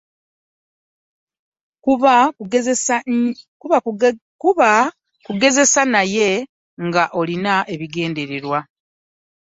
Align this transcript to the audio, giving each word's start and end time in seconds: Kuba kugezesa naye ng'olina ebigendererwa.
Kuba 1.83 2.13
kugezesa 5.73 5.81
naye 5.93 6.29
ng'olina 6.87 7.53
ebigendererwa. 7.73 8.59